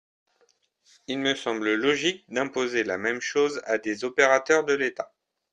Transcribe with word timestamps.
Il 1.05 1.19
me 1.19 1.35
semble 1.35 1.75
logique 1.75 2.25
d’imposer 2.27 2.83
la 2.83 2.97
même 2.97 3.21
chose 3.21 3.61
à 3.65 3.77
des 3.77 4.03
opérateurs 4.03 4.63
de 4.65 4.73
l’État. 4.73 5.13